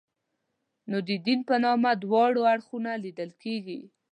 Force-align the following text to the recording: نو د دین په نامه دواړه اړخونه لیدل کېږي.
نو 0.89 0.97
د 1.07 1.09
دین 1.25 1.39
په 1.49 1.55
نامه 1.65 1.91
دواړه 2.03 2.39
اړخونه 2.53 2.91
لیدل 3.03 3.31
کېږي. 3.43 3.79